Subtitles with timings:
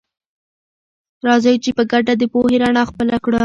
[1.27, 3.39] راځئ چې په ګډه د پوهې رڼا خپله کړه.